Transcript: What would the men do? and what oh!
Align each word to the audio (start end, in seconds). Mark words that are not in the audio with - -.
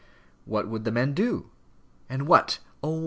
What 0.45 0.67
would 0.67 0.83
the 0.83 0.91
men 0.91 1.13
do? 1.13 1.51
and 2.09 2.25
what 2.27 2.57
oh! 2.81 2.99